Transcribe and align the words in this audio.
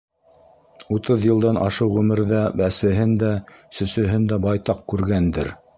Утыҙ 0.95 1.27
йылдан 1.27 1.59
ашыу 1.65 1.93
ғүмерҙә 1.97 2.41
әсеһен 2.71 3.15
дә, 3.27 3.33
сөсөһөн 3.81 4.29
дә 4.35 4.45
байтаҡ 4.49 4.87
күргәндер. 4.95 5.59